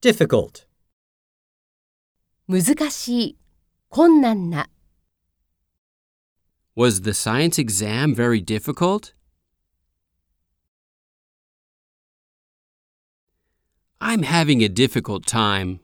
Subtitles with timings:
[0.00, 0.66] difficult,
[2.48, 3.38] 難しい、
[3.88, 4.68] 困難な、
[6.76, 9.12] Was the science exam very difficult?
[14.00, 15.80] I'm having a difficult time.